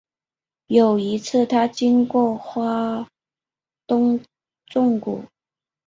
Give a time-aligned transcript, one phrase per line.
[0.65, 3.07] 有一次他经过花
[3.85, 4.19] 东
[4.65, 5.25] 纵谷